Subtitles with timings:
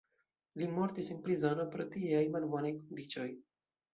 [0.61, 3.29] Li mortis en prizono pro tieaj malbonaj kondiĉoj.